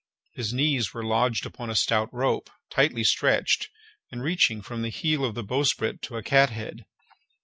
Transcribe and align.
His 0.33 0.51
knees 0.51 0.95
were 0.95 1.03
lodged 1.03 1.45
upon 1.45 1.69
a 1.69 1.75
stout 1.75 2.11
rope, 2.11 2.49
tightly 2.71 3.03
stretched, 3.03 3.69
and 4.09 4.23
reaching 4.23 4.63
from 4.63 4.81
the 4.81 4.89
heel 4.89 5.23
of 5.23 5.35
the 5.35 5.43
bowsprit 5.43 6.01
to 6.01 6.17
a 6.17 6.23
cathead. 6.23 6.85